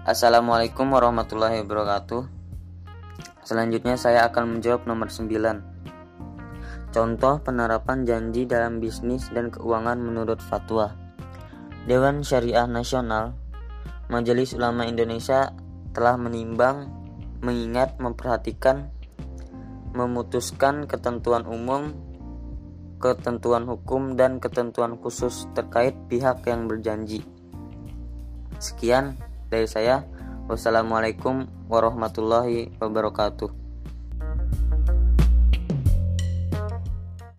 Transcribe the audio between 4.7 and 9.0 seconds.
nomor 9. Contoh penerapan janji dalam